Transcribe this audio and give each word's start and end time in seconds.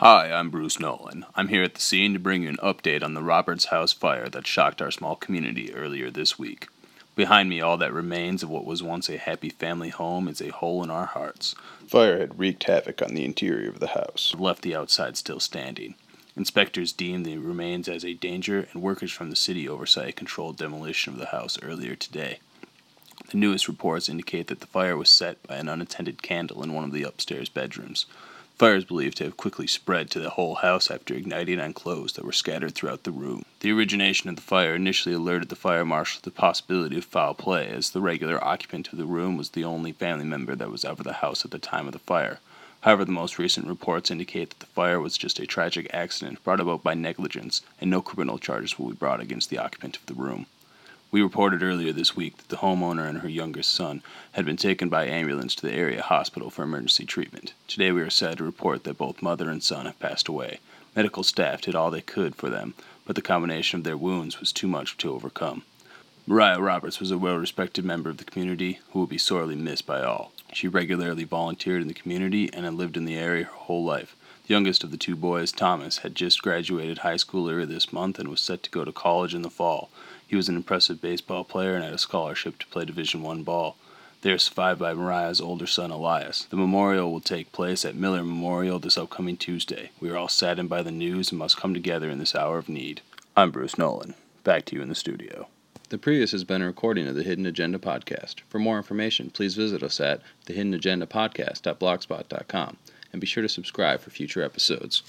Hi, 0.00 0.32
I'm 0.32 0.48
Bruce 0.48 0.80
Nolan. 0.80 1.26
I'm 1.34 1.48
here 1.48 1.62
at 1.62 1.74
the 1.74 1.80
scene 1.82 2.14
to 2.14 2.18
bring 2.18 2.44
you 2.44 2.48
an 2.48 2.56
update 2.62 3.02
on 3.02 3.12
the 3.12 3.22
Roberts 3.22 3.66
House 3.66 3.92
fire 3.92 4.30
that 4.30 4.46
shocked 4.46 4.80
our 4.80 4.90
small 4.90 5.14
community 5.14 5.74
earlier 5.74 6.10
this 6.10 6.38
week. 6.38 6.68
Behind 7.14 7.50
me, 7.50 7.60
all 7.60 7.76
that 7.76 7.92
remains 7.92 8.42
of 8.42 8.48
what 8.48 8.64
was 8.64 8.82
once 8.82 9.10
a 9.10 9.18
happy 9.18 9.50
family 9.50 9.90
home 9.90 10.26
is 10.26 10.40
a 10.40 10.52
hole 10.52 10.82
in 10.82 10.90
our 10.90 11.04
hearts. 11.04 11.54
Fire 11.86 12.18
had 12.18 12.38
wreaked 12.38 12.64
havoc 12.64 13.02
on 13.02 13.12
the 13.12 13.26
interior 13.26 13.68
of 13.68 13.78
the 13.78 13.88
house. 13.88 14.34
Left 14.38 14.62
the 14.62 14.74
outside 14.74 15.18
still 15.18 15.38
standing. 15.38 15.96
Inspectors 16.34 16.94
deemed 16.94 17.26
the 17.26 17.36
remains 17.36 17.86
as 17.86 18.02
a 18.02 18.14
danger, 18.14 18.68
and 18.72 18.80
workers 18.80 19.12
from 19.12 19.28
the 19.28 19.36
city 19.36 19.68
oversight 19.68 20.08
a 20.08 20.12
controlled 20.12 20.56
demolition 20.56 21.12
of 21.12 21.18
the 21.18 21.26
house 21.26 21.58
earlier 21.62 21.94
today. 21.94 22.38
The 23.30 23.36
newest 23.36 23.68
reports 23.68 24.08
indicate 24.08 24.46
that 24.46 24.60
the 24.60 24.66
fire 24.66 24.96
was 24.96 25.10
set 25.10 25.46
by 25.46 25.56
an 25.56 25.68
unattended 25.68 26.22
candle 26.22 26.62
in 26.62 26.72
one 26.72 26.84
of 26.84 26.92
the 26.92 27.02
upstairs 27.02 27.50
bedrooms. 27.50 28.06
Fire 28.60 28.74
is 28.74 28.84
believed 28.84 29.16
to 29.16 29.24
have 29.24 29.38
quickly 29.38 29.66
spread 29.66 30.10
to 30.10 30.20
the 30.20 30.28
whole 30.28 30.56
house 30.56 30.90
after 30.90 31.14
igniting 31.14 31.58
on 31.58 31.72
clothes 31.72 32.12
that 32.12 32.26
were 32.26 32.30
scattered 32.30 32.74
throughout 32.74 33.04
the 33.04 33.10
room. 33.10 33.42
The 33.60 33.72
origination 33.72 34.28
of 34.28 34.36
the 34.36 34.42
fire 34.42 34.74
initially 34.74 35.14
alerted 35.14 35.48
the 35.48 35.56
fire 35.56 35.86
marshal 35.86 36.18
to 36.18 36.24
the 36.26 36.30
possibility 36.30 36.98
of 36.98 37.06
foul 37.06 37.32
play, 37.32 37.68
as 37.68 37.88
the 37.88 38.02
regular 38.02 38.38
occupant 38.44 38.92
of 38.92 38.98
the 38.98 39.06
room 39.06 39.38
was 39.38 39.48
the 39.48 39.64
only 39.64 39.92
family 39.92 40.26
member 40.26 40.54
that 40.54 40.70
was 40.70 40.84
out 40.84 40.98
of 40.98 41.04
the 41.04 41.14
house 41.14 41.42
at 41.42 41.52
the 41.52 41.58
time 41.58 41.86
of 41.86 41.94
the 41.94 42.00
fire. 42.00 42.40
However, 42.82 43.06
the 43.06 43.12
most 43.12 43.38
recent 43.38 43.66
reports 43.66 44.10
indicate 44.10 44.50
that 44.50 44.60
the 44.60 44.66
fire 44.66 45.00
was 45.00 45.16
just 45.16 45.40
a 45.40 45.46
tragic 45.46 45.88
accident 45.94 46.44
brought 46.44 46.60
about 46.60 46.82
by 46.82 46.92
negligence, 46.92 47.62
and 47.80 47.88
no 47.88 48.02
criminal 48.02 48.36
charges 48.36 48.78
will 48.78 48.90
be 48.90 48.94
brought 48.94 49.20
against 49.20 49.48
the 49.48 49.56
occupant 49.56 49.96
of 49.96 50.04
the 50.04 50.12
room. 50.12 50.44
We 51.12 51.22
reported 51.22 51.60
earlier 51.64 51.92
this 51.92 52.14
week 52.14 52.36
that 52.36 52.48
the 52.50 52.58
homeowner 52.58 53.08
and 53.08 53.18
her 53.18 53.28
youngest 53.28 53.72
son 53.72 54.00
had 54.32 54.44
been 54.44 54.56
taken 54.56 54.88
by 54.88 55.06
ambulance 55.06 55.56
to 55.56 55.66
the 55.66 55.74
area 55.74 56.02
hospital 56.02 56.50
for 56.50 56.62
emergency 56.62 57.04
treatment. 57.04 57.52
Today 57.66 57.90
we 57.90 58.00
are 58.00 58.10
sad 58.10 58.38
to 58.38 58.44
report 58.44 58.84
that 58.84 58.98
both 58.98 59.20
mother 59.20 59.50
and 59.50 59.60
son 59.60 59.86
have 59.86 59.98
passed 59.98 60.28
away. 60.28 60.60
Medical 60.94 61.24
staff 61.24 61.62
did 61.62 61.74
all 61.74 61.90
they 61.90 62.00
could 62.00 62.36
for 62.36 62.48
them, 62.48 62.74
but 63.04 63.16
the 63.16 63.22
combination 63.22 63.80
of 63.80 63.84
their 63.84 63.96
wounds 63.96 64.38
was 64.38 64.52
too 64.52 64.68
much 64.68 64.96
to 64.98 65.12
overcome. 65.12 65.64
Mariah 66.28 66.60
Roberts 66.60 67.00
was 67.00 67.10
a 67.10 67.18
well 67.18 67.38
respected 67.38 67.84
member 67.84 68.08
of 68.08 68.18
the 68.18 68.24
community 68.24 68.78
who 68.92 69.00
will 69.00 69.08
be 69.08 69.18
sorely 69.18 69.56
missed 69.56 69.86
by 69.86 70.04
all. 70.04 70.30
She 70.52 70.68
regularly 70.68 71.24
volunteered 71.24 71.82
in 71.82 71.88
the 71.88 71.94
community 71.94 72.50
and 72.52 72.64
had 72.64 72.74
lived 72.74 72.96
in 72.96 73.04
the 73.04 73.16
area 73.16 73.44
her 73.44 73.52
whole 73.52 73.84
life. 73.84 74.16
The 74.46 74.54
youngest 74.54 74.82
of 74.82 74.90
the 74.90 74.96
two 74.96 75.14
boys, 75.14 75.52
Thomas, 75.52 75.98
had 75.98 76.16
just 76.16 76.42
graduated 76.42 76.98
high 76.98 77.18
school 77.18 77.48
earlier 77.48 77.66
this 77.66 77.92
month 77.92 78.18
and 78.18 78.28
was 78.28 78.40
set 78.40 78.64
to 78.64 78.70
go 78.70 78.84
to 78.84 78.92
college 78.92 79.34
in 79.34 79.42
the 79.42 79.50
fall. 79.50 79.90
He 80.26 80.34
was 80.34 80.48
an 80.48 80.56
impressive 80.56 81.00
baseball 81.00 81.44
player 81.44 81.74
and 81.74 81.84
had 81.84 81.92
a 81.92 81.98
scholarship 81.98 82.58
to 82.58 82.66
play 82.66 82.84
Division 82.84 83.22
One 83.22 83.44
ball. 83.44 83.76
They 84.22 84.32
are 84.32 84.38
survived 84.38 84.80
by 84.80 84.92
Mariah's 84.92 85.40
older 85.40 85.66
son 85.66 85.90
Elias. 85.90 86.46
The 86.50 86.56
memorial 86.56 87.12
will 87.12 87.20
take 87.20 87.52
place 87.52 87.84
at 87.84 87.94
Miller 87.94 88.22
Memorial 88.22 88.78
this 88.78 88.98
upcoming 88.98 89.36
Tuesday. 89.36 89.90
We 90.00 90.10
are 90.10 90.16
all 90.16 90.28
saddened 90.28 90.68
by 90.68 90.82
the 90.82 90.90
news 90.90 91.30
and 91.30 91.38
must 91.38 91.56
come 91.56 91.72
together 91.72 92.10
in 92.10 92.18
this 92.18 92.34
hour 92.34 92.58
of 92.58 92.68
need. 92.68 93.02
I'm 93.36 93.50
Bruce 93.50 93.78
Nolan. 93.78 94.14
Back 94.44 94.64
to 94.66 94.76
you 94.76 94.82
in 94.82 94.88
the 94.88 94.94
studio. 94.94 95.48
The 95.90 95.98
previous 95.98 96.30
has 96.30 96.44
been 96.44 96.62
a 96.62 96.66
recording 96.66 97.08
of 97.08 97.16
the 97.16 97.24
Hidden 97.24 97.46
Agenda 97.46 97.80
podcast. 97.80 98.42
For 98.48 98.60
more 98.60 98.76
information, 98.76 99.30
please 99.30 99.56
visit 99.56 99.82
us 99.82 99.98
at 99.98 100.22
thehiddenagendapodcast.blogspot.com 100.46 102.76
and 103.12 103.20
be 103.20 103.26
sure 103.26 103.42
to 103.42 103.48
subscribe 103.48 104.00
for 104.00 104.10
future 104.10 104.44
episodes. 104.44 105.02